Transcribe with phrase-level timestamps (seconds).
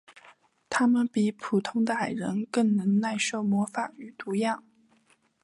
[0.67, 4.63] 他们比普通的矮人更能耐受魔法与毒药。